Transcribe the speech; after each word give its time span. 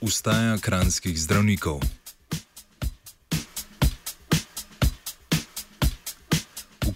ustaja 0.00 0.58
kranskih 0.58 1.16
zdravnikov. 1.20 1.99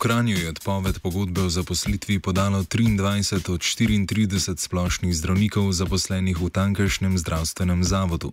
Kranju 0.04 0.36
je 0.36 0.48
odpoved 0.48 0.98
pogodbe 0.98 1.40
o 1.40 1.48
zaposlitvi 1.48 2.18
podalo 2.18 2.62
23 2.62 3.52
od 3.52 3.60
34 3.60 4.56
splošnih 4.58 5.16
zdravnikov 5.16 5.72
zaposlenih 5.72 6.36
v 6.40 6.50
tankajšnjem 6.50 7.18
zdravstvenem 7.18 7.84
zavodu. 7.84 8.32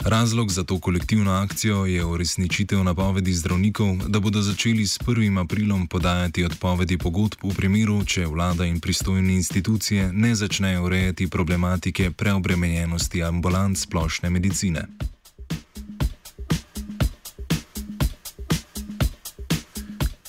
Razlog 0.00 0.50
za 0.50 0.64
to 0.64 0.78
kolektivno 0.78 1.32
akcijo 1.32 1.84
je 1.86 2.04
uresničitev 2.04 2.84
napovedi 2.84 3.34
zdravnikov, 3.34 3.96
da 4.06 4.20
bodo 4.20 4.42
začeli 4.42 4.86
s 4.86 4.98
1. 4.98 5.40
aprilom 5.44 5.86
podajati 5.86 6.44
odpovedi 6.44 6.98
pogodb 6.98 7.42
v 7.42 7.54
primeru, 7.54 8.04
če 8.04 8.26
vlada 8.26 8.64
in 8.64 8.80
pristojne 8.80 9.34
institucije 9.34 10.12
ne 10.12 10.34
začnejo 10.34 10.84
urejati 10.84 11.26
problematike 11.26 12.10
preobremenjenosti 12.10 13.22
ambulant 13.22 13.78
splošne 13.78 14.30
medicine. 14.30 14.86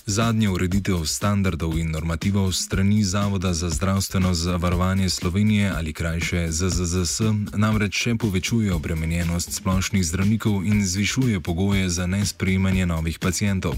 Zadnja 0.09 0.49
ureditev 0.51 1.05
standardov 1.05 1.77
in 1.77 1.91
normativov 1.93 2.49
strani 2.51 3.03
Zavoda 3.03 3.53
za 3.53 3.69
zdravstveno 3.69 4.33
zavarovanje 4.33 5.09
Slovenije 5.09 5.71
ali 5.75 5.93
krajše 5.93 6.47
ZZZS 6.51 7.21
namreč 7.53 7.93
še 7.93 8.15
povečuje 8.17 8.73
obremenjenost 8.73 9.53
splošnih 9.53 10.01
zdravnikov 10.05 10.65
in 10.65 10.81
zvišuje 10.81 11.39
pogoje 11.45 11.89
za 11.89 12.07
nesprejemanje 12.09 12.85
novih 12.89 13.19
pacijentov. 13.19 13.77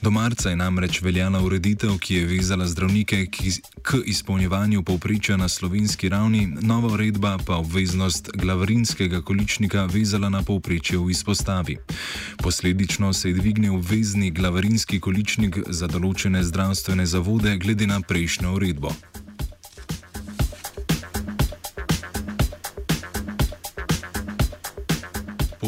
Do 0.00 0.10
marca 0.10 0.48
je 0.48 0.56
namreč 0.56 1.02
veljala 1.04 1.42
ureditev, 1.44 1.98
ki 2.00 2.14
je 2.14 2.24
vezala 2.24 2.64
zdravnike 2.66 3.26
k 3.82 4.00
izpolnjevanju 4.04 4.80
povprečja 4.82 5.36
na 5.36 5.48
slovenski 5.48 6.08
ravni, 6.08 6.46
nova 6.46 6.88
uredba 6.96 7.36
pa 7.46 7.60
obveznost 7.60 8.30
glavarinskega 8.32 9.20
količnika 9.20 9.84
vezala 9.84 10.32
na 10.32 10.40
povprečje 10.42 10.98
v 10.98 11.10
izpostavi. 11.10 11.76
Posledično 12.40 13.12
se 13.12 13.28
je 13.28 13.34
dvignil 13.34 13.76
obvezni 13.76 14.30
glavarinski 14.30 15.00
količnik 15.00 15.65
za 15.68 15.86
določene 15.86 16.42
zdravstvene 16.44 17.06
zavode 17.06 17.56
glede 17.58 17.86
na 17.86 18.00
prejšnjo 18.00 18.54
uredbo. 18.54 18.92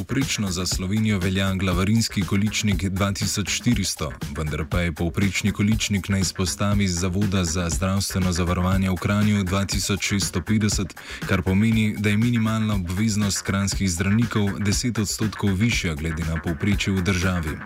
Povprečno 0.09 0.51
za 0.51 0.67
Slovenijo 0.67 1.19
velja 1.19 1.55
glavarinski 1.55 2.23
količnik 2.23 2.83
2400, 2.83 4.11
vendar 4.37 4.64
pa 4.70 4.81
je 4.81 4.92
povprečni 4.92 5.53
količnik 5.53 6.09
na 6.09 6.19
izpostavi 6.19 6.89
Zavoda 6.89 7.45
za 7.45 7.70
zdravstveno 7.70 8.33
zavarovanje 8.33 8.91
v 8.91 8.95
Kranju 8.97 9.45
2650, 9.45 10.84
kar 11.27 11.42
pomeni, 11.42 11.95
da 11.98 12.09
je 12.09 12.17
minimalna 12.17 12.75
obveznost 12.75 13.42
kranskih 13.42 13.91
zdravnikov 13.91 14.42
10 14.42 15.01
odstotkov 15.01 15.53
višja 15.53 15.95
glede 15.95 16.25
na 16.25 16.41
povprečje 16.41 16.92
v 16.92 17.03
državi. 17.03 17.59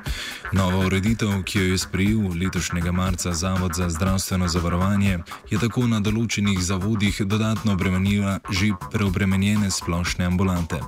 Nova 0.52 0.86
ureditev, 0.86 1.42
ki 1.44 1.58
jo 1.58 1.64
je 1.64 1.78
sprejel 1.78 2.26
letošnjega 2.42 2.92
marca 2.92 3.32
Zavod 3.32 3.74
za 3.74 3.88
zdravstveno 3.90 4.48
zavarovanje, 4.48 5.18
je 5.50 5.58
tako 5.58 5.86
na 5.86 6.00
določenih 6.00 6.58
zavodih 6.60 7.22
dodatno 7.22 7.72
obremenila 7.72 8.40
že 8.50 8.74
preobremenjene 8.90 9.70
splošne 9.70 10.26
ambulante. 10.26 10.82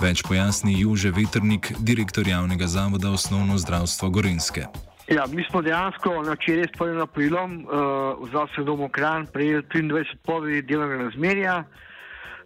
Več 0.00 0.22
pojasni 0.22 0.80
Juž. 0.80 0.99
Jože 1.00 1.16
Veternik, 1.16 1.72
direktor 1.80 2.28
javnega 2.28 2.66
zavoda 2.66 3.08
Osnovno 3.10 3.56
zdravstvo 3.58 4.10
Gorinske. 4.10 4.68
Ja, 5.08 5.24
mi 5.32 5.44
smo 5.48 5.62
dejansko 5.64 6.12
na 6.22 6.34
včeraj 6.36 6.68
s 6.68 6.76
1. 6.76 7.00
aprilom 7.00 7.64
uh, 7.64 7.72
v 8.20 8.28
zdravstvenem 8.28 8.66
domu 8.66 8.88
Kran 8.92 9.24
prejeli 9.32 9.64
23 9.72 10.20
povedi 10.20 10.60
delovnega 10.62 11.08
razmerja 11.08 11.64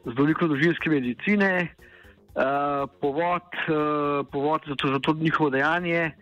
z 0.07 0.15
veliko 0.15 0.47
družinske 0.47 0.87
medicine. 0.87 1.51
Uh, 1.67 2.87
povod, 3.03 3.43
uh, 3.67 4.23
povod 4.31 4.71
za, 4.71 4.79
to, 4.79 4.89
za 4.89 5.03
to 5.03 5.19
njihovo 5.19 5.51
dejanje 5.51 6.15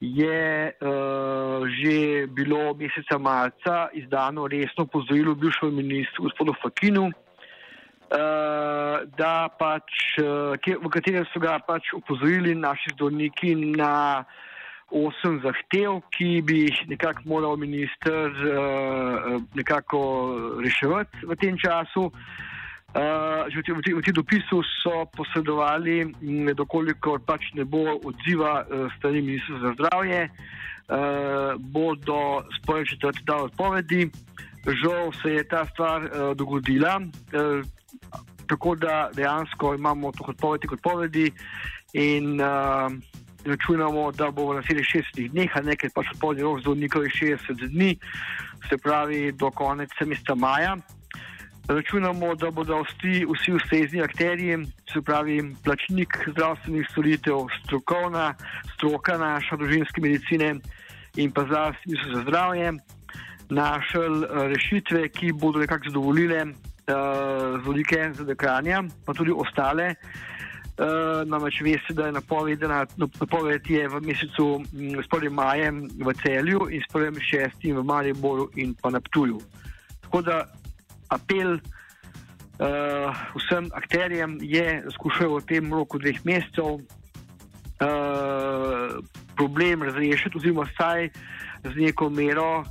je 0.00 0.68
uh, 0.68 1.64
že 1.72 2.26
bilo 2.36 2.76
meseca 2.76 3.16
marca 3.18 3.88
izdano 3.96 4.44
resno 4.44 4.84
pozorilo 4.84 5.34
bivšemu 5.34 5.72
ministru 5.72 6.28
gospodu 6.28 6.52
Fakinu, 6.62 7.08
da 8.08 9.48
pač, 9.58 10.16
uh, 10.22 10.56
v 10.56 10.88
katerem 10.88 11.26
so 11.28 11.40
ga 11.40 11.58
pač 11.60 11.92
upozorili 11.92 12.54
naši 12.54 12.94
zdravniki 12.94 13.54
na 13.76 14.24
osem 14.90 15.40
zahtev, 15.44 16.00
ki 16.16 16.40
bi 16.40 16.64
jih 16.64 16.88
nekako 16.88 17.22
moral 17.28 17.56
minister 17.56 18.32
uh, 18.32 19.42
nekako 19.54 20.00
reševati 20.64 21.26
v 21.28 21.36
tem 21.36 21.58
času. 21.60 22.08
Uh, 22.96 23.44
v 23.52 24.00
tem 24.00 24.14
dopisu 24.16 24.64
so 24.80 25.04
posredovali, 25.12 26.08
dokoliko 26.56 27.18
pač 27.20 27.52
ne 27.52 27.68
bo 27.68 28.00
odziva 28.00 28.64
uh, 28.64 28.88
strani 28.96 29.20
ministra 29.20 29.60
za 29.60 29.72
zdravje, 29.76 30.22
uh, 30.32 31.60
bodo 31.60 32.48
spojeni 32.56 32.88
četrti 32.88 33.28
dan 33.28 33.52
odpovedi. 33.52 34.08
Žal 34.68 35.12
se 35.22 35.32
je 35.32 35.44
ta 35.48 35.66
stvar 35.66 36.02
uh, 36.02 36.36
dogodila. 36.36 37.00
Uh, 37.00 37.64
tako 38.48 38.74
da 38.74 39.10
dejansko 39.14 39.74
imamo 39.74 40.12
to 40.12 40.24
odpovedi 40.28 40.66
kot 40.66 40.80
povedi 40.82 41.32
in 41.92 42.40
uh, 42.40 42.92
računamo, 43.44 44.12
da 44.12 44.30
bo 44.30 44.50
v 44.50 44.56
naslednjih 44.60 44.86
60 45.16 45.30
dneh, 45.32 45.56
a 45.56 45.60
nekaj 45.62 45.90
pač 45.94 46.12
odpovedi 46.14 46.42
rok 46.42 46.60
zdravnikov 46.60 47.04
je 47.04 47.10
60 47.38 47.66
dni, 47.72 47.96
se 48.68 48.78
pravi 48.78 49.32
do 49.32 49.50
konca 49.50 50.04
meseca 50.04 50.34
maja. 50.34 50.76
Računamo, 51.68 52.34
da 52.34 52.50
bodo 52.50 52.80
vsi, 52.80 53.26
vsi 53.28 53.52
ustrezni 53.52 54.00
akterji, 54.00 54.56
se 54.92 55.02
pravi 55.04 55.42
plačnik 55.64 56.16
zdravstvenih 56.30 56.86
storitev, 56.90 57.44
strokovna 57.64 58.34
stroka 58.74 59.18
naša 59.18 59.56
družinske 59.56 60.00
medicine 60.00 60.54
in 61.16 61.32
pa 61.32 61.44
zdravstveno 61.44 62.14
za 62.14 62.22
zdravje, 62.22 62.72
našli 63.50 64.26
rešitve, 64.30 65.08
ki 65.08 65.32
bodo 65.32 65.58
nekako 65.58 65.88
zadovoljile 65.88 66.44
uh, 66.44 66.52
z 67.62 67.66
velike 67.66 68.10
zadekranja, 68.14 68.82
pa 69.06 69.14
tudi 69.14 69.32
ostale. 69.32 69.94
Uh, 70.78 71.26
namreč 71.26 71.60
veste, 71.62 71.94
da 71.94 72.06
je 72.06 72.12
napovedana, 72.12 72.86
napoved 72.96 73.66
je 73.66 73.88
v 73.88 74.00
mesecu 74.00 74.62
mm, 74.72 75.00
s 75.02 75.08
1. 75.10 75.30
majem 75.30 75.88
v 75.98 76.14
Celju 76.22 76.68
in 76.70 76.82
s 76.82 76.94
1. 76.94 77.18
šestim 77.18 77.76
v 77.76 77.82
Mariboru 77.82 78.50
in 78.54 78.74
pa 78.78 78.90
na 78.90 79.00
Ptuju. 79.00 79.40
Tako 80.06 80.22
da 80.22 80.46
apel 81.10 81.58
uh, 81.58 81.60
vsem 83.34 83.70
akterjem 83.74 84.38
je, 84.40 84.82
da 84.84 84.90
skušajo 84.90 85.40
v 85.40 85.46
tem 85.50 85.72
roku 85.72 85.98
dveh 85.98 86.24
mesecev 86.24 86.78
uh, 86.78 86.82
problem 89.34 89.82
razrešiti, 89.82 90.38
oziroma 90.38 90.62
vsaj 90.70 91.10
z 91.64 91.74
neko 91.74 92.10
mero 92.10 92.62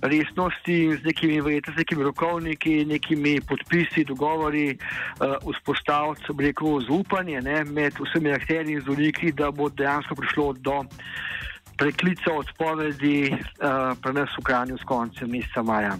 resnosti, 0.00 0.96
z 0.96 1.04
nekimi, 1.04 1.40
verjetno, 1.40 1.72
z 1.72 1.76
nekimi 1.76 2.02
rokovniki, 2.02 2.84
nekimi 2.84 3.40
podpisi, 3.40 4.04
dogovori, 4.04 4.76
uh, 4.76 5.36
vzpostaviti, 5.54 6.22
so 6.26 6.34
rekel, 6.38 6.80
zaupanje 6.80 7.40
ne, 7.40 7.64
med 7.64 7.94
vsemi 8.00 8.32
akterji 8.32 8.72
in 8.72 8.80
zdravniki, 8.80 9.32
da 9.32 9.50
bo 9.50 9.68
dejansko 9.68 10.14
prišlo 10.14 10.52
do 10.52 10.84
preklica 11.76 12.32
odpovedi 12.32 13.32
uh, 13.32 13.98
pri 14.02 14.12
nas 14.12 14.30
v 14.38 14.42
Kranju 14.44 14.78
s 14.78 14.84
koncem 14.84 15.30
meseca 15.30 15.62
maja. 15.62 15.96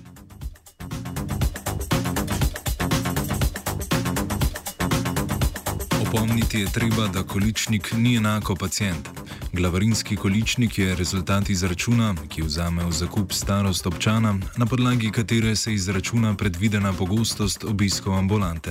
Opomniti 6.03 6.61
je 6.61 6.67
treba, 6.73 7.09
da 7.09 7.23
količnik 7.23 7.93
ni 7.97 8.17
enako 8.17 8.55
pacijent. 8.55 9.09
Glavarinski 9.55 10.17
količnik 10.17 10.79
je 10.79 10.95
rezultat 10.99 11.51
izračuna, 11.51 12.15
ki 12.29 12.43
vzame 12.43 12.83
v 12.85 12.91
zakup 12.91 13.33
starost 13.33 13.87
občana, 13.87 14.35
na 14.59 14.67
podlagi 14.67 15.11
katere 15.15 15.55
se 15.57 15.73
izračuna 15.73 16.35
predvidena 16.35 16.91
pogostost 16.99 17.65
obiskov 17.65 18.19
ambulante. 18.19 18.71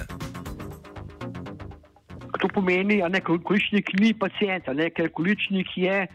To 2.39 2.47
pomeni, 2.53 2.99
da 3.09 3.19
količnik 3.21 3.93
ni 3.99 4.13
pacijent, 4.13 4.65
ker 4.95 5.09
količnik 5.09 5.67
je. 5.75 6.07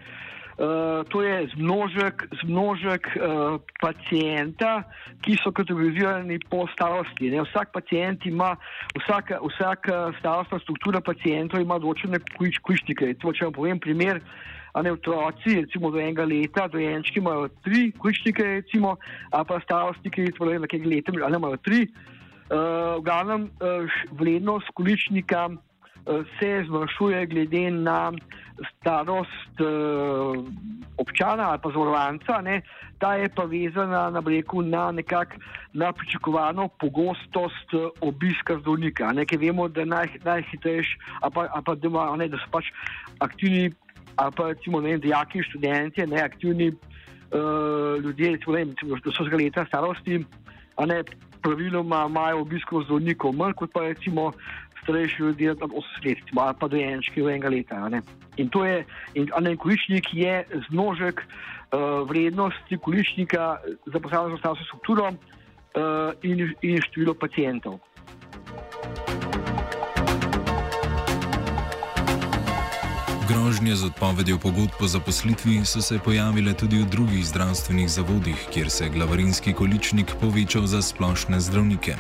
Uh, 0.59 1.07
to 1.09 1.23
je 1.23 1.49
zmnožek, 1.55 2.27
zmnožek 2.43 3.07
uh, 3.15 3.61
pacijenta, 3.81 4.83
ki 5.23 5.37
so 5.39 5.53
kategorizirani 5.55 6.41
po 6.51 6.67
starosti. 6.73 7.31
Ne? 7.31 7.45
Vsak 7.47 7.73
pacijent 7.73 8.27
ima, 8.27 8.57
vsaka, 8.99 9.39
vsaka 9.49 10.13
starostna 10.19 10.59
struktura 10.59 11.01
pacijentov 11.01 11.63
ima 11.63 11.79
določene 11.79 12.19
količnike. 12.37 13.15
Če 13.23 13.45
vam 13.47 13.55
povem 13.55 13.79
primer, 13.79 14.19
uh, 14.19 14.58
a 14.73 14.83
ne 14.83 14.93
otroci, 14.93 15.61
recimo 15.61 15.91
do 15.91 16.01
enega 16.01 16.25
leta, 16.25 16.69
dojenčki 16.69 17.19
imajo 17.19 17.49
tri 17.65 17.93
količnike, 17.99 18.43
recimo, 18.43 18.97
a 19.31 19.45
pa 19.45 19.61
starostniki, 19.61 20.31
do 20.39 20.53
enega 20.53 20.79
leta, 20.85 21.13
ali 21.25 21.37
imajo 21.37 21.57
tri. 21.57 21.89
Uh, 22.49 22.97
v 22.99 23.03
glavnem, 23.05 23.51
uh, 23.61 23.99
vrednost 24.17 24.71
količnika 24.75 25.49
se 26.41 26.65
zmanjšuje 26.67 27.27
glede 27.27 27.71
na 27.71 28.13
starost 28.71 29.61
uh, 29.61 30.45
občana 30.97 31.51
ali 31.51 31.59
pa 31.63 31.71
zavarovanca, 31.71 32.43
ta 32.99 33.15
je 33.15 33.29
pa 33.29 33.45
vezana 33.45 34.11
na, 34.11 34.21
breku, 34.21 34.63
na, 34.63 34.91
nekak, 34.93 35.37
na 35.73 35.93
pričakovano 35.93 36.69
pogostost 36.69 37.75
uh, 37.75 37.91
obiska 38.01 38.59
zdravnika. 38.59 39.13
Nekaj 39.13 39.39
vemo, 39.39 39.69
da 39.69 39.85
naj, 39.85 40.09
najhitrejši, 40.25 40.99
ali 41.21 41.33
pa, 41.35 41.47
ali 41.53 41.65
pa 41.65 41.75
da, 41.75 41.89
ima, 41.89 42.17
ne, 42.17 42.29
da 42.29 42.39
so 42.39 42.51
pač 42.51 42.73
aktivni, 43.21 43.71
ali 44.19 44.33
pa 44.37 44.49
recimo 44.49 44.81
ne, 44.81 44.99
dijaki, 44.99 45.43
študenti, 45.43 46.07
ne 46.07 46.23
aktivni 46.23 46.69
uh, 46.73 48.03
ljudje, 48.03 48.31
recimo, 48.31 48.57
recimo, 48.57 48.97
da 49.05 49.13
so 49.15 49.25
zgolj 49.25 49.45
leta 49.45 49.65
starosti, 49.67 50.25
a 50.77 50.87
ne 50.87 51.03
praviloma 51.43 52.07
imajo 52.09 52.41
obiskov 52.43 52.83
zdravnikov 52.89 53.33
manj 53.33 53.55
kot 53.61 53.71
pa 53.73 53.87
recimo 53.87 54.33
starejši 54.83 55.23
ljudje, 55.23 55.55
tam 55.61 55.71
80 55.71 56.09
let, 56.09 56.33
ali 56.37 56.57
pa 56.61 56.69
dojenčki 56.69 57.23
v 57.23 57.37
enega 57.37 57.49
leta. 57.49 58.03
In 58.37 58.49
to 58.49 58.65
je, 58.65 58.85
in, 59.15 59.31
količnik 59.59 60.11
je 60.13 60.45
znožek 60.71 61.23
uh, 61.23 62.09
vrednosti 62.09 62.79
količnika 62.79 63.57
za 63.87 64.01
posamezno 64.01 64.39
stavsko 64.39 64.65
strukturo 64.65 65.09
uh, 65.09 66.13
in, 66.23 66.55
in 66.63 66.83
število 66.83 67.15
pacijentov. 67.15 67.79
Grožnje 73.69 73.85
z 73.85 73.93
odpovedjo 73.93 74.39
pogodb 74.41 74.73
po 74.81 74.89
zaposlitvi 74.89 75.61
so 75.65 75.83
se 75.85 75.99
pojavile 76.01 76.55
tudi 76.57 76.79
v 76.81 76.89
drugih 76.89 77.27
zdravstvenih 77.27 77.91
zavodih, 77.91 78.47
kjer 78.53 78.71
se 78.71 78.85
je 78.85 78.91
glavarinski 78.91 79.53
količnik 79.53 80.15
povečal 80.21 80.65
za 80.67 80.81
splošne 80.83 81.41
zdravnike. 81.41 81.97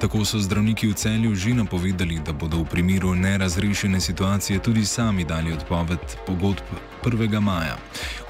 Tako 0.00 0.24
so 0.24 0.40
zdravniki 0.40 0.88
v 0.88 0.94
celju 0.96 1.34
že 1.34 1.52
napovedali, 1.54 2.16
da 2.24 2.32
bodo 2.32 2.64
v 2.64 2.64
primeru 2.64 3.14
nerazrešene 3.14 4.00
situacije 4.00 4.58
tudi 4.58 4.86
sami 4.88 5.24
dali 5.24 5.52
odpoved 5.52 6.00
pogodb 6.26 6.64
1. 7.04 7.40
maja. 7.40 7.76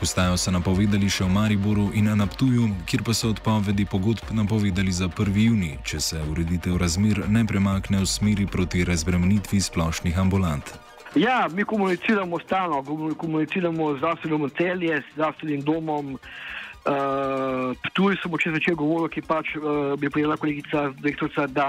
Ustajo 0.02 0.34
so 0.36 0.50
napovedali 0.50 1.06
še 1.06 1.24
v 1.24 1.30
Mariboru 1.30 1.94
in 1.94 2.10
na 2.10 2.26
Ptuju, 2.26 2.66
kjer 2.86 3.06
pa 3.06 3.14
so 3.14 3.30
odpovedi 3.30 3.86
pogodb 3.86 4.26
napovedali 4.34 4.92
za 4.92 5.06
1. 5.06 5.38
juni, 5.38 5.78
če 5.84 6.00
se 6.00 6.18
ureditev 6.30 6.82
razmer 6.82 7.30
ne 7.30 7.46
premakne 7.46 8.02
v 8.02 8.06
smeri 8.06 8.46
proti 8.46 8.82
razbremenitvi 8.84 9.60
splošnih 9.60 10.18
ambulant. 10.18 10.91
Ja, 11.14 11.48
mi 11.52 11.64
komuniciramo 11.64 12.38
stalno, 12.38 12.84
komuniciramo 13.16 13.94
z 13.94 13.96
zdravstvenim 13.96 14.50
celjem, 14.50 15.02
z 15.02 15.12
zdravstvenim 15.12 15.60
domom. 15.60 16.12
Uh, 16.12 17.76
Ptuj 17.84 18.16
sem 18.22 18.32
včeraj 18.32 18.56
začel 18.58 18.74
govoriti, 18.80 19.20
ki 19.20 19.28
pač 19.28 19.52
uh, 19.56 19.92
bi 20.00 20.10
prijela 20.10 20.36
kolegica, 20.40 20.88
direktorica, 21.04 21.46
da 21.46 21.68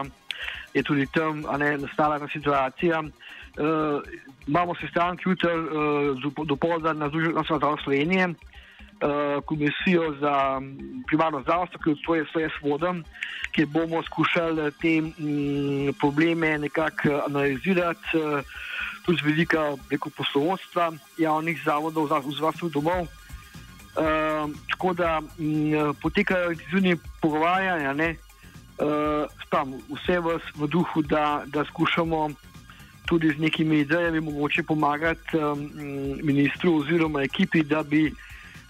je 0.73 0.83
tudi 0.83 1.05
tam 1.11 1.43
ne, 1.59 1.75
nastala 1.77 2.15
ena 2.15 2.27
situacija. 2.31 3.03
Uh, 3.03 3.99
imamo 4.47 4.75
sestanek 4.79 5.27
jutri 5.27 5.51
uh, 5.51 6.47
do 6.47 6.55
polda 6.55 6.93
na 6.93 7.11
Združenem 7.11 7.43
zdravstvu 7.43 7.83
Slovenije, 7.83 8.29
uh, 8.29 9.43
komisijo 9.45 10.15
za 10.23 10.61
primarno 11.07 11.41
zdravstvo, 11.41 11.83
ki 11.83 11.91
odsvoje 11.91 12.25
svoje 12.31 12.49
svode, 12.59 12.93
kjer 13.51 13.67
bomo 13.67 14.03
skušali 14.03 14.71
te 14.81 14.97
m, 14.97 15.93
probleme 15.99 16.57
nekako 16.57 17.21
analizirati. 17.27 18.17
Uh, 18.17 18.71
tudi 19.05 19.19
z 19.21 19.25
vidika 19.25 19.75
poslovodstva 20.17 20.91
javnih 21.17 21.59
zavodov, 21.65 22.07
zdravstvenih 22.07 22.73
domov. 22.73 23.07
Uh, 23.93 24.49
tako 24.69 24.93
da 24.93 25.21
m, 25.21 25.93
potekajo 26.01 26.51
intenzivni 26.51 26.97
pogajanja, 27.21 27.93
uh, 27.93 29.29
vse 29.93 30.19
v, 30.19 30.39
v 30.57 30.67
duhu, 30.67 31.01
da, 31.05 31.43
da 31.45 31.65
skušamo 31.65 32.29
tudi 33.05 33.29
z 33.29 33.37
nekimi 33.37 33.79
idejami 33.79 34.19
mogoče 34.19 34.63
pomagati 34.63 35.37
um, 35.37 35.69
ministru 36.23 36.79
oziroma 36.79 37.21
ekipi, 37.21 37.63
da 37.63 37.83
bi, 37.83 38.09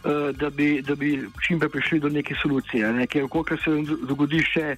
uh, 0.03 0.35
da 0.35 0.49
bi, 0.49 0.81
da 0.81 0.95
bi 0.95 1.29
čim 1.47 1.59
prej 1.59 1.69
prišli 1.69 1.99
do 1.99 2.09
neke 2.09 2.35
solucije. 2.41 2.93
Ne? 2.93 3.07
Ker, 3.07 3.27
koliko 3.29 3.57
se 3.57 3.71
dogodi 4.07 4.43
še 4.43 4.75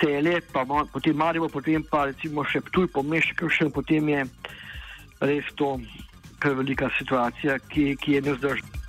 cele, 0.00 0.40
pa 0.52 0.66
potem 0.92 1.16
Marijo, 1.16 1.48
potem 1.48 1.82
pa 1.82 2.04
recimo 2.10 2.44
še 2.44 2.60
Ptuj, 2.60 2.88
pomešče, 2.90 3.48
še 3.48 3.70
potem 3.70 4.08
je 4.08 4.24
res 5.22 5.48
to 5.54 5.76
prevelika 6.42 6.90
situacija, 6.98 7.58
ki, 7.70 7.92
ki 8.02 8.18
je 8.18 8.22
nezdržna. 8.28 8.81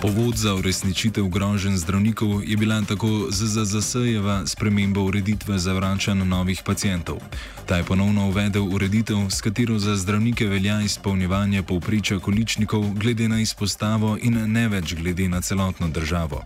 Povod 0.00 0.36
za 0.36 0.54
uresničitev 0.54 1.28
groženj 1.28 1.76
zdravnikov 1.76 2.40
je 2.48 2.56
bila 2.56 2.80
tako 2.88 3.28
ZZZS-jeva 3.28 4.46
sprememba 4.46 5.00
ureditve 5.00 5.58
za 5.58 5.72
vračanje 5.72 6.24
novih 6.24 6.62
pacijentov. 6.64 7.20
Ta 7.66 7.76
je 7.76 7.84
ponovno 7.84 8.28
uvedel 8.28 8.64
ureditev, 8.64 9.28
s 9.28 9.40
katero 9.40 9.78
za 9.78 9.96
zdravnike 9.96 10.46
velja 10.46 10.80
izpolnjevanje 10.80 11.62
povprečja 11.62 12.18
količnikov 12.18 12.90
glede 12.94 13.28
na 13.28 13.40
izpostavo 13.40 14.16
in 14.22 14.52
ne 14.52 14.68
več 14.68 14.94
glede 14.94 15.28
na 15.28 15.40
celotno 15.40 15.88
državo. 15.88 16.44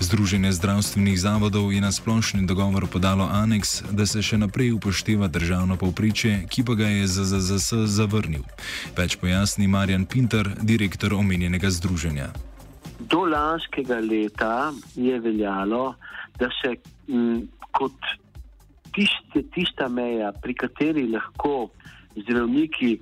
Združenje 0.00 0.52
zdravstvenih 0.52 1.20
zavodov 1.20 1.72
je 1.72 1.80
na 1.80 1.92
splošni 1.92 2.46
dogovor 2.46 2.86
podalo 2.86 3.26
aneks, 3.32 3.82
da 3.90 4.06
se 4.06 4.22
še 4.22 4.38
naprej 4.38 4.72
upošteva 4.72 5.26
državno 5.28 5.76
povprečje, 5.76 6.46
ki 6.48 6.62
pa 6.62 6.74
ga 6.74 6.86
je 6.86 7.06
ZZZS 7.06 7.74
zavrnil. 7.86 8.46
Več 8.96 9.18
pojasni 9.18 9.66
Marjan 9.66 10.06
Pinter, 10.06 10.54
direktor 10.62 11.14
omenjenega 11.14 11.70
združenja 11.70 12.30
do 13.08 13.24
lanskega 13.26 13.98
leta 14.00 14.72
je 14.94 15.18
veljalo, 15.20 15.94
da 16.38 16.48
se 16.60 16.74
m, 17.08 17.48
kot 17.72 17.96
tiste, 18.92 19.42
tista 19.54 19.88
meja, 19.88 20.32
pri 20.42 20.54
kateri 20.54 21.06
lahko 21.08 21.70
zdravniki 22.16 22.98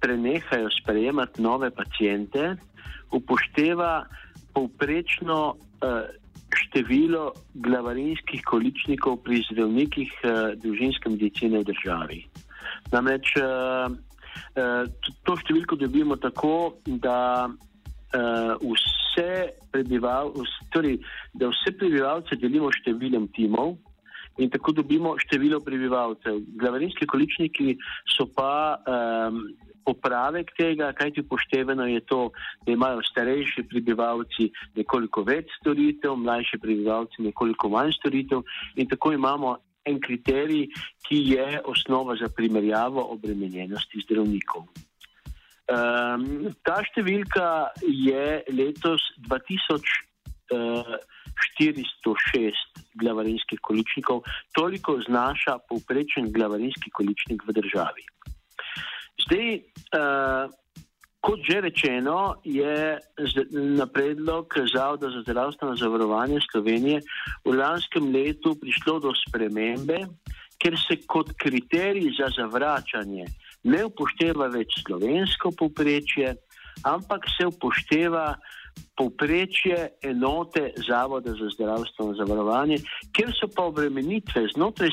prenehajo 0.00 0.70
sprejemati 0.70 1.42
nove 1.42 1.70
pacijente, 1.70 2.56
upošteva 3.12 4.04
povprečno 4.54 5.38
uh, 5.48 6.02
število 6.52 7.32
glavarinskih 7.54 8.42
količnikov 8.44 9.22
pri 9.24 9.42
zdravnikih 9.50 10.12
uh, 10.24 10.52
družinske 10.62 11.10
medicine 11.10 11.62
v 11.62 11.68
državi. 11.70 12.20
Namreč 12.92 13.34
uh, 13.40 13.88
uh, 13.88 15.12
to 15.22 15.36
številko 15.40 15.78
dobimo 15.80 16.18
tako, 16.20 16.74
da 16.86 17.48
uh, 18.16 18.54
vse 18.60 19.52
prebivalce, 19.72 20.68
torej, 20.72 20.98
da 21.34 21.48
vse 21.52 21.74
prebivalce 21.78 22.36
delimo 22.36 22.70
številom 22.72 23.28
timov 23.36 23.76
in 24.40 24.48
tako 24.50 24.72
dobimo 24.72 25.16
število 25.20 25.60
prebivalcev. 25.60 26.40
Glavarinski 26.56 27.06
količniki 27.06 27.76
so 28.08 28.24
pa 28.32 28.78
um, 28.80 29.42
popravek 29.84 30.54
tega, 30.56 30.92
kaj 30.96 31.12
ti 31.12 31.24
upoštevano 31.24 31.86
je 31.86 32.00
to, 32.06 32.30
da 32.66 32.72
imajo 32.72 33.02
starejši 33.10 33.66
prebivalci 33.68 34.48
nekoliko 34.76 35.24
več 35.26 35.50
storitev, 35.60 36.16
mlajši 36.16 36.60
prebivalci 36.62 37.26
nekoliko 37.28 37.68
manj 37.72 37.92
storitev 37.98 38.46
in 38.76 38.88
tako 38.88 39.12
imamo. 39.18 39.58
En 39.82 39.96
kriterij, 39.98 40.68
ki 41.02 41.16
je 41.32 41.46
osnova 41.66 42.14
za 42.14 42.28
primerjavo 42.30 43.02
obremenjenosti 43.16 44.04
zdravnikov. 44.04 44.68
Um, 45.70 46.50
ta 46.66 46.82
številka 46.82 47.70
je 47.86 48.42
letos 48.50 48.98
2406 49.30 50.02
glavarinskih 52.98 53.62
količnikov, 53.62 54.26
toliko 54.58 54.98
znaša 55.06 55.62
povprečen 55.70 56.34
glavarinski 56.34 56.90
količnik 56.90 57.46
v 57.46 57.54
državi. 57.60 58.02
Zdaj, 59.22 59.62
uh, 59.94 60.50
kot 61.22 61.38
že 61.46 61.62
rečeno, 61.62 62.42
je 62.42 62.98
na 63.78 63.86
predlog 63.86 64.50
Zavoda 64.66 65.14
za 65.14 65.22
zdravstveno 65.22 65.78
zavarovanje 65.78 66.42
Slovenije 66.50 67.06
v 67.46 67.54
lanskem 67.54 68.10
letu 68.10 68.58
prišlo 68.58 68.98
do 68.98 69.14
spremembe, 69.14 70.10
ker 70.58 70.74
se 70.74 71.06
kot 71.06 71.38
kriterij 71.38 72.18
za 72.18 72.34
zavračanje 72.34 73.30
ne 73.64 73.84
upošteva 73.86 74.48
več 74.52 74.80
slovensko 74.82 75.52
povprečje, 75.58 76.34
ampak 76.88 77.28
se 77.36 77.46
upošteva 77.46 78.32
povprečje 78.96 79.88
enote 80.02 80.72
Zavoda 80.88 81.34
za 81.36 81.48
zdravstveno 81.54 82.14
zavarovanje, 82.16 82.78
ker 83.12 83.32
so 83.36 83.48
pa 83.48 83.68
obremenitve 83.68 84.46
znotraj 84.54 84.90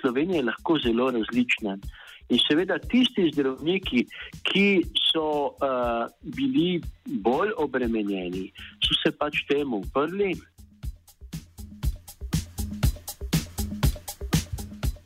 Slovenije 0.00 0.44
lahko 0.48 0.78
zelo 0.84 1.10
različne. 1.10 1.78
In 2.28 2.40
seveda 2.44 2.76
tisti 2.78 3.30
zdravniki, 3.32 4.04
ki 4.44 4.66
so 5.00 5.56
uh, 5.56 6.04
bili 6.36 6.80
bolj 7.24 7.54
obremenjeni, 7.56 8.50
so 8.84 8.96
se 9.00 9.14
pač 9.16 9.40
temu 9.48 9.80
uprli 9.80 10.34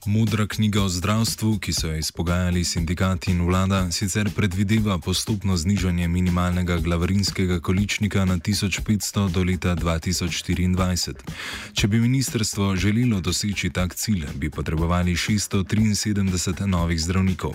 Modra 0.07 0.47
knjiga 0.47 0.83
o 0.83 0.89
zdravstvu, 0.89 1.59
ki 1.59 1.73
so 1.73 1.87
jo 1.89 1.97
izpogajali 1.97 2.65
sindikati 2.65 3.31
in 3.31 3.43
vlada, 3.47 3.91
sicer 3.91 4.31
predvideva 4.37 4.99
postopno 4.99 5.57
znižanje 5.57 6.09
minimalnega 6.09 6.77
glavarinskega 6.77 7.61
količnika 7.61 8.25
na 8.25 8.39
1500 8.39 9.31
do 9.31 9.45
leta 9.45 9.77
2024. 9.77 11.15
Če 11.73 11.89
bi 11.89 12.01
ministrstvo 12.01 12.77
želelo 12.77 13.21
doseči 13.21 13.71
tak 13.71 13.95
cilj, 13.95 14.27
bi 14.35 14.51
potrebovali 14.51 15.15
673 15.15 16.67
novih 16.67 17.01
zdravnikov. 17.01 17.55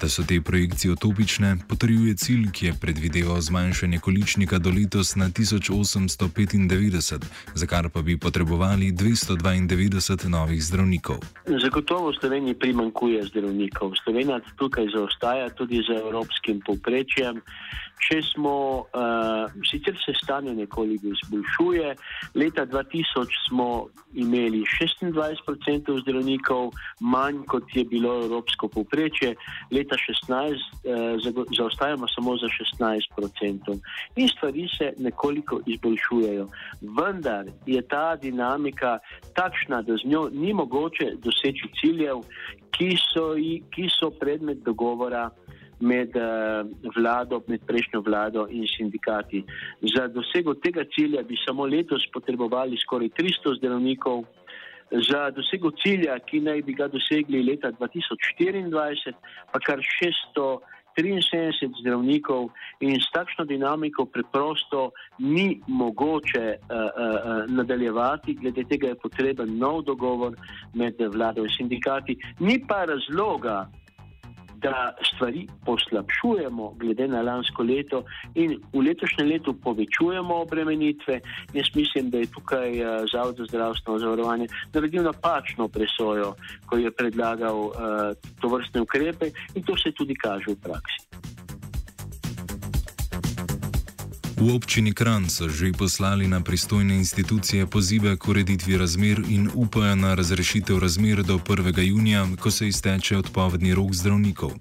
Da 0.00 0.08
so 0.08 0.22
te 0.22 0.40
projekcije 0.40 0.92
utopične, 0.92 1.56
potrjuje 1.68 2.14
cilj, 2.14 2.50
ki 2.52 2.66
je 2.66 2.74
predvideval 2.80 3.40
zmanjšanje 3.40 3.98
količnika 3.98 4.58
do 4.58 4.70
letos 4.70 5.14
na 5.16 5.30
1895, 5.30 7.24
za 7.54 7.66
kar 7.66 7.88
pa 7.88 8.02
bi 8.02 8.18
potrebovali 8.18 8.92
292 8.92 10.28
novih 10.28 10.64
zdravnikov. 10.64 11.24
Zagotovo 11.46 11.85
Gotovo 11.86 12.10
v 12.10 12.18
Sloveniji 12.18 12.58
primankuje 12.58 13.22
zdravnikov. 13.30 13.94
Slovenija 14.02 14.42
tukaj 14.58 14.90
zaostaja 14.90 15.54
tudi 15.54 15.78
za 15.86 15.94
evropskim 16.02 16.58
povprečjem. 16.66 17.38
Če 17.96 18.20
smo, 18.22 18.84
uh, 18.92 19.52
sicer 19.70 19.96
se 19.98 20.12
stanje 20.22 20.52
nekoliko 20.54 21.08
izboljšuje, 21.14 21.94
leta 22.34 22.66
2000 22.66 23.38
smo 23.48 23.86
imeli 24.14 24.62
26% 24.68 26.00
zdravnikov, 26.02 26.70
manj 27.00 27.42
kot 27.48 27.76
je 27.76 27.84
bilo 27.84 28.12
evropsko 28.24 28.68
povprečje, 28.68 29.34
leta 29.72 29.96
2016 29.96 30.60
uh, 30.84 31.46
zaostajamo 31.56 32.08
samo 32.08 32.36
za 32.36 32.46
16%. 32.46 33.78
In 34.16 34.28
stvari 34.28 34.68
se 34.78 34.92
nekoliko 34.98 35.60
izboljšujejo. 35.66 36.48
Vendar 37.00 37.46
je 37.66 37.82
ta 37.88 38.16
dinamika 38.16 38.98
takšna, 39.34 39.82
da 39.82 39.96
z 39.96 40.04
njo 40.04 40.28
ni 40.32 40.52
mogoče 40.52 41.16
doseči 41.24 41.72
ciljev, 41.80 42.22
ki 42.76 42.92
so, 43.00 43.34
ki 43.72 43.88
so 43.88 44.10
predmet 44.20 44.58
dogovora 44.64 45.30
med 45.80 46.16
uh, 46.16 46.66
vlado, 46.96 47.42
med 47.46 47.60
prejšnjo 47.66 48.00
vlado 48.00 48.46
in 48.50 48.66
sindikati. 48.66 49.44
Za 49.94 50.08
dosego 50.08 50.54
tega 50.54 50.84
cilja 50.94 51.22
bi 51.22 51.36
samo 51.46 51.66
letos 51.66 52.06
potrebovali 52.12 52.76
skoraj 52.80 53.08
300 53.18 53.58
zdravnikov. 53.58 54.24
Za 54.90 55.30
dosego 55.30 55.70
cilja, 55.82 56.18
ki 56.18 56.40
naj 56.40 56.62
bi 56.62 56.72
ga 56.78 56.88
dosegli 56.88 57.42
leta 57.42 57.72
2024, 57.74 59.12
pa 59.52 59.58
kar 59.58 59.82
673 59.82 61.80
zdravnikov 61.82 62.48
in 62.80 62.94
s 62.96 63.10
takšno 63.12 63.44
dinamiko 63.44 64.06
preprosto 64.06 64.92
ni 65.18 65.60
mogoče 65.66 66.46
uh, 66.54 66.60
uh, 66.70 67.50
nadaljevati, 67.50 68.38
glede 68.40 68.64
tega 68.64 68.94
je 68.94 69.00
potreben 69.02 69.58
nov 69.58 69.82
dogovor 69.84 70.38
med 70.74 70.94
vlado 71.12 71.44
in 71.44 71.50
sindikati. 71.50 72.16
Ni 72.40 72.62
pa 72.68 72.84
razloga, 72.86 73.66
da 74.66 74.94
stvari 75.14 75.46
poslabšujemo, 75.64 76.74
glede 76.80 77.06
na 77.08 77.22
lansko 77.22 77.62
leto, 77.62 78.02
in 78.34 78.56
v 78.72 78.82
letošnjem 78.88 79.28
letu 79.28 79.54
povečujemo 79.66 80.40
obremenitve. 80.42 81.20
Jaz 81.54 81.70
mislim, 81.74 82.10
da 82.10 82.18
je 82.18 82.32
tukaj 82.34 82.70
uh, 82.80 83.06
Zavod 83.12 83.36
za 83.36 83.46
zdravstveno 83.50 83.98
zavarovanje 83.98 84.46
naredil 84.74 85.06
napačno 85.06 85.68
presojo, 85.68 86.34
ko 86.66 86.82
je 86.82 86.90
predlagal 86.90 87.58
uh, 87.66 87.72
to 88.40 88.48
vrstne 88.48 88.82
ukrepe, 88.82 89.30
in 89.54 89.62
to 89.62 89.78
se 89.78 89.92
tudi 89.92 90.14
kaže 90.14 90.50
v 90.50 90.60
praksi. 90.66 91.35
V 94.36 94.52
občini 94.52 94.92
Kran 94.92 95.32
so 95.32 95.48
že 95.48 95.72
poslali 95.72 96.28
na 96.28 96.44
pristojne 96.44 96.92
institucije 97.00 97.64
pozive 97.66 98.20
k 98.20 98.28
ureditvi 98.28 98.76
razmer 98.76 99.24
in 99.28 99.48
upajo 99.54 99.96
na 99.96 100.12
razrešitev 100.14 100.76
razmer 100.78 101.24
do 101.24 101.40
1. 101.40 101.72
junija, 101.80 102.26
ko 102.40 102.50
se 102.50 102.68
izteče 102.68 103.16
odpovedni 103.16 103.72
rok 103.74 103.96
zdravnikov. 103.96 104.52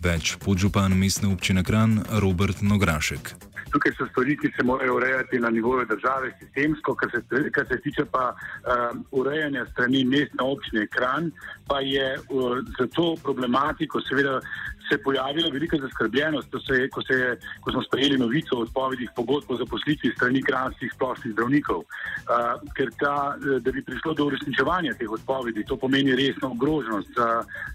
Več 0.00 0.40
podžupan 0.40 0.96
mestne 0.96 1.28
občine 1.28 1.60
Kran 1.60 2.00
Robert 2.08 2.64
Nograšek. 2.64 3.36
Tukaj 3.68 3.92
so 3.98 4.06
stvari, 4.08 4.32
ki 4.40 4.48
se 4.56 4.64
morajo 4.64 4.96
urejati 4.96 5.38
na 5.38 5.50
nivoju 5.50 5.84
države, 5.86 6.32
sistemsko, 6.40 6.94
kar 6.94 7.10
se, 7.12 7.50
kar 7.52 7.66
se 7.68 7.80
tiče 7.84 8.04
pa 8.08 8.32
uh, 8.32 8.96
urejanja 9.10 9.66
strani 9.72 10.04
mestne 10.04 10.40
občine 10.40 10.86
Kran, 10.86 11.30
pa 11.68 11.80
je 11.80 12.16
uh, 12.16 12.64
za 12.78 12.86
to 12.96 13.14
problematiko 13.22 14.00
seveda 14.08 14.40
se 14.88 14.94
je 14.94 15.02
pojavila 15.02 15.48
velika 15.52 15.76
zaskrbljenost, 15.78 16.48
se 16.66 16.74
je, 16.74 16.88
ko, 16.88 17.02
se 17.02 17.14
je, 17.14 17.38
ko 17.60 17.72
smo 17.72 17.82
sprejeli 17.82 18.18
novico 18.18 18.56
o 18.56 18.62
odpovedih 18.62 19.10
pogodb 19.16 19.50
o 19.50 19.56
zaposlitvi 19.56 20.12
strani 20.16 20.42
kranskih 20.42 20.92
splošnih 20.94 21.32
zdravnikov. 21.32 21.78
Uh, 21.78 22.56
ker 22.76 22.90
ta, 23.00 23.36
da 23.60 23.72
bi 23.72 23.84
prišlo 23.84 24.14
do 24.14 24.26
uresničevanja 24.26 24.94
teh 24.94 25.10
odpovedi, 25.10 25.64
to 25.64 25.76
pomeni 25.76 26.16
resno 26.16 26.50
ogroženost 26.50 27.08
za 27.16 27.28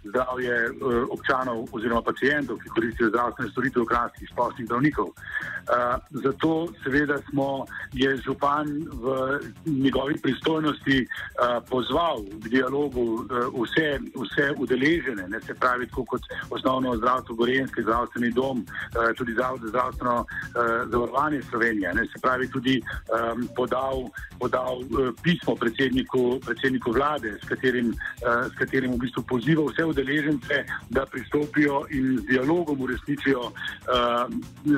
zdravje 0.04 0.58
uh, 0.70 1.04
občanov 1.10 1.68
oziroma 1.72 2.02
pacijentov, 2.02 2.58
ki 2.58 2.70
koristijo 2.70 3.10
zdravstvene 3.10 3.52
storitve 3.52 3.82
v 3.82 3.86
kranskih 3.86 4.30
splošnih 4.32 4.68
zdravnikov. 4.68 5.08
Uh, 5.08 5.96
zato 6.24 6.68
seveda 6.84 7.18
smo, 7.30 7.66
je 7.94 8.18
župan 8.18 8.68
v 9.04 9.40
njegovi 9.66 10.18
pristojnosti 10.22 10.98
uh, 11.06 11.64
pozval 11.70 12.26
k 12.44 12.50
dialogu 12.50 13.06
uh, 13.14 13.48
vse, 13.64 14.00
vse 14.16 14.52
udeležene, 14.58 15.28
ne 15.30 15.42
se 15.42 15.54
pravi, 15.54 15.88
kot 15.88 16.22
osnovno 16.50 16.98
zdravstvo, 17.04 17.36
Gorenski 17.36 17.82
zdravstveni 17.82 18.32
dom, 18.32 18.64
eh, 18.64 19.14
tudi 19.18 19.34
Zavod 19.34 19.62
za 19.62 19.70
zdravstveno 19.70 20.26
eh, 20.26 20.86
zavarovanje 20.92 21.42
Slovenije. 21.50 21.94
Ne, 21.94 22.04
se 22.08 22.22
pravi, 22.22 22.48
tudi 22.52 22.82
um, 22.82 23.48
podal, 23.56 24.10
podal 24.40 24.78
uh, 24.78 25.10
pismo 25.24 25.56
predsedniku, 25.56 26.40
predsedniku 26.46 26.92
vlade, 26.92 27.38
s 27.44 27.48
katerim, 27.48 27.90
uh, 27.90 28.46
s 28.52 28.56
katerim 28.58 28.94
v 28.94 28.98
bistvu 29.06 29.24
poziva 29.28 29.66
vse 29.68 29.86
udeležence, 29.86 30.64
da 30.90 31.06
pristopijo 31.06 31.84
in 31.92 32.18
z 32.20 32.26
dialogom 32.32 32.82
uresničijo 32.82 33.42
uh, 33.42 33.54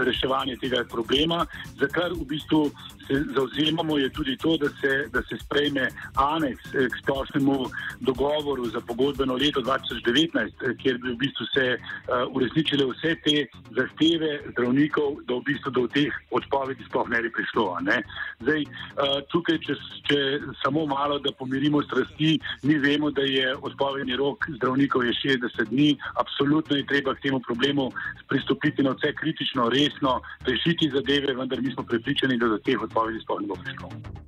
reševanje 0.06 0.58
tega 0.62 0.84
problema, 0.90 1.46
za 1.80 1.88
kar 1.88 2.14
v 2.14 2.26
bistvu 2.26 2.72
se 3.08 3.22
zauzemamo, 3.36 3.98
je 3.98 4.10
tudi 4.10 4.38
to, 4.38 4.58
da 4.58 4.70
se, 4.82 4.94
da 5.14 5.22
se 5.30 5.38
sprejme 5.46 5.90
aneks 6.16 6.72
k 6.72 6.96
splošnemu 7.04 7.58
dogovoru 8.00 8.66
za 8.66 8.82
pogodbeno 8.82 9.34
leto 9.34 9.62
2019, 9.62 10.78
kjer 10.82 10.98
bi 10.98 11.14
v 11.14 11.18
bistvu 11.18 11.46
se 11.54 11.66
uh, 11.78 12.15
uresničile 12.36 12.86
vse 12.90 13.16
te 13.26 13.36
zahteve 13.78 14.32
zdravnikov, 14.52 15.22
da 15.28 15.38
v 15.38 15.46
bistvu 15.50 15.72
do 15.72 15.86
teh 15.94 16.14
odpovedi 16.32 16.84
sploh 16.90 17.10
ne 17.10 17.22
bi 17.26 17.32
prišlo. 17.32 17.66
Ne? 17.88 17.98
Zdaj, 18.44 18.66
uh, 18.66 19.18
tukaj, 19.32 19.60
če, 19.66 19.78
če 20.10 20.20
samo 20.64 20.86
malo, 20.90 21.20
da 21.20 21.34
pomirimo 21.40 21.84
strasti, 21.84 22.36
mi 22.64 22.78
vemo, 22.82 23.12
da 23.12 23.26
je 23.28 23.56
odpovedni 23.62 24.18
rok 24.20 24.46
zdravnikov 24.58 25.08
60 25.24 25.72
dni, 25.72 25.96
absolutno 26.22 26.78
je 26.78 26.88
treba 26.92 27.16
k 27.16 27.28
temu 27.28 27.40
problemu 27.40 27.90
pristopiti 28.28 28.84
na 28.84 28.96
vse 28.98 29.14
kritično, 29.22 29.70
resno, 29.70 30.20
rešiti 30.48 30.92
zadeve, 30.94 31.34
vendar 31.34 31.62
mi 31.62 31.74
smo 31.74 31.84
prepričani, 31.84 32.38
da 32.38 32.48
do 32.48 32.58
teh 32.58 32.82
odpovedi 32.82 33.24
sploh 33.24 33.42
ne 33.42 33.48
bo 33.48 33.60
prišlo. 33.64 34.25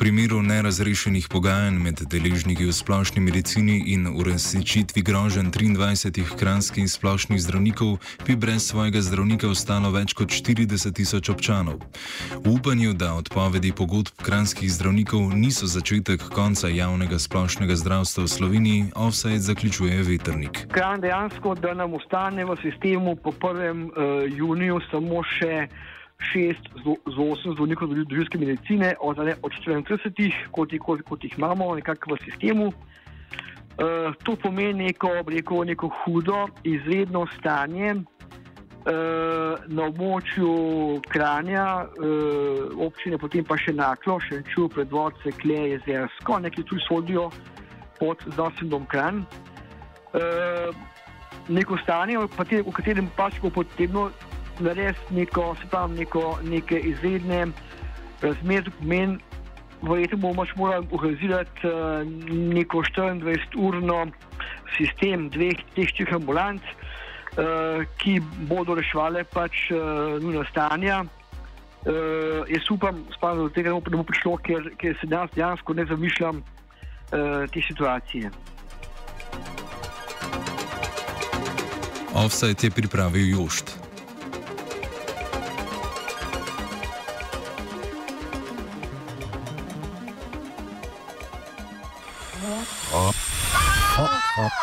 Primeru 0.00 0.42
nerazrešenih 0.42 1.26
pogajanj 1.28 1.76
med 1.84 1.98
deležniki 2.12 2.64
v 2.64 2.72
splošni 2.72 3.20
medicini 3.20 3.82
in 3.92 4.06
uresničitvi 4.08 5.02
grožen 5.02 5.50
23 5.52 6.38
kranskih 6.40 6.88
splošnih 6.88 7.40
zdravnikov 7.42 7.98
bi 8.26 8.36
brez 8.36 8.64
svojega 8.70 9.02
zdravnika 9.04 9.50
ostalo 9.52 9.90
več 9.92 10.14
kot 10.16 10.32
40 10.32 10.96
tisoč 10.96 11.28
občanov. 11.28 11.84
V 12.32 12.48
upanju, 12.48 12.94
da 12.96 13.12
odpovedi 13.12 13.74
pogodb 13.76 14.16
kranskih 14.24 14.72
zdravnikov 14.72 15.36
niso 15.36 15.68
začetek 15.68 16.24
konca 16.32 16.72
javnega 16.72 17.20
splošnega 17.20 17.76
zdravstva 17.76 18.24
v 18.24 18.32
Sloveniji, 18.38 18.88
offside 18.96 19.44
zaključuje 19.44 20.00
veternik. 20.02 20.64
Kran 20.72 21.04
dejansko, 21.04 21.54
da 21.60 21.76
nam 21.76 22.00
ostane 22.00 22.48
v 22.48 22.56
sistemu 22.64 23.16
po 23.20 23.36
1. 23.36 23.36
Uh, 23.36 23.92
eh, 23.92 24.32
juniju 24.32 24.80
samo 24.88 25.20
še 25.36 25.68
šest 26.20 26.68
z 26.84 27.16
osem 27.16 27.54
zdravnikov 27.56 27.94
družinske 27.94 28.38
medicine, 28.38 28.94
od, 29.00 29.18
ne, 29.24 29.34
od 29.42 29.52
34, 29.64 30.30
kot, 30.52 30.74
kot, 30.84 31.02
kot 31.08 31.24
jih 31.24 31.34
imamo 31.38 31.74
nekako 31.74 32.14
v 32.14 32.22
sistemu. 32.24 32.70
Uh, 33.80 34.12
to 34.24 34.36
pomeni 34.36 34.90
neko, 34.90 35.22
rekel, 35.26 35.64
neko 35.64 35.88
hudo, 36.02 36.44
izredno 36.68 37.24
stanje 37.38 37.94
uh, 37.94 39.56
na 39.66 39.86
območju 39.88 41.00
Kranja, 41.08 41.86
uh, 41.86 42.76
občine, 42.76 43.16
potem 43.18 43.46
pa 43.46 43.56
še 43.56 43.72
Naklo, 43.72 44.18
še 44.20 44.42
Ču, 44.52 44.68
predvodce, 44.68 45.32
Kleje, 45.40 45.78
Jezersko, 45.78 46.42
neki 46.44 46.66
tu 46.68 46.76
sodijo 46.84 47.30
pod 48.00 48.20
zdravstvenim 48.28 48.74
dom 48.74 48.84
Kran. 48.90 49.24
Uh, 50.12 50.76
neko 51.48 51.78
stanje, 51.80 52.18
v 52.20 52.72
katerem 52.76 53.08
pač 53.16 53.40
bo 53.40 53.48
potrebno 53.54 54.10
narediti 54.60 55.14
neko, 55.14 55.54
neko, 55.96 56.38
neke 56.42 56.78
izredne 56.78 57.46
razmere, 58.22 58.64
to 58.64 58.70
pomeni, 58.78 59.18
verjetno 59.82 60.18
bomo 60.18 60.44
pač 60.44 60.54
morali 60.56 60.86
organizirati 60.92 61.66
uh, 61.66 62.02
neko 62.54 62.82
24-urno 62.96 64.04
sistem 64.76 65.28
dveh 65.32 65.62
teh 65.74 66.12
ambulant, 66.14 66.62
uh, 66.64 67.80
ki 68.02 68.20
bodo 68.50 68.76
reševali 68.76 69.24
pač 69.32 69.70
uh, 69.72 70.20
nujna 70.20 70.44
stanja. 70.50 71.02
Uh, 71.80 72.44
jaz 72.52 72.68
upam, 72.70 73.04
da 73.20 73.34
do 73.34 73.48
tega 73.48 73.72
ne 73.72 73.96
bo 73.96 74.04
prišlo, 74.04 74.36
ker, 74.44 74.72
ker 74.76 74.96
se 75.00 75.08
danes 75.08 75.32
dejansko 75.32 75.74
ne 75.74 75.88
zamišljam, 75.88 76.42
uh, 76.44 77.48
te 77.48 77.64
situacije. 77.64 78.30
Offside 82.14 82.66
je 82.66 82.70
pripravil 82.70 83.30
Jošt. 83.30 83.79
Oh. 94.42 94.60